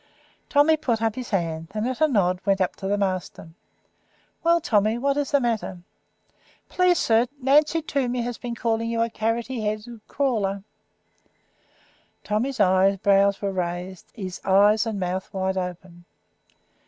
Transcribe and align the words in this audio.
Tommy 0.49 0.77
put 0.77 0.99
up 0.99 1.13
his 1.13 1.29
hand, 1.29 1.67
and, 1.75 1.87
at 1.87 2.01
a 2.01 2.07
nod, 2.07 2.41
went 2.43 2.59
up 2.59 2.75
to 2.77 2.87
the 2.87 2.97
master. 2.97 3.49
"Well, 4.43 4.59
Tommy, 4.59 4.97
what 4.97 5.15
is 5.15 5.29
the 5.29 5.39
matter?" 5.39 5.77
"Please, 6.69 6.97
sir, 6.97 7.27
Nancy 7.39 7.83
Toomey 7.83 8.23
has 8.23 8.39
been 8.39 8.55
calling 8.55 8.89
you 8.89 9.03
a 9.03 9.11
carroty 9.11 9.61
headed 9.61 10.01
crawler." 10.07 10.63
Tommy's 12.23 12.59
eyebrows 12.59 13.43
were 13.43 13.51
raised, 13.53 14.11
his 14.15 14.41
eyes 14.43 14.87
and 14.87 14.99
mouth 14.99 15.31
wide 15.31 15.55
open. 15.55 16.05